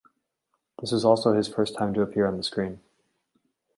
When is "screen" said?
2.43-2.79